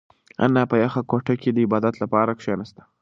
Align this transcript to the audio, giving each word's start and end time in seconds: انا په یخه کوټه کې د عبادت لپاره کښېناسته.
انا 0.43 0.63
په 0.69 0.75
یخه 0.83 1.01
کوټه 1.09 1.33
کې 1.41 1.49
د 1.51 1.57
عبادت 1.65 1.93
لپاره 2.03 2.31
کښېناسته. 2.39 2.81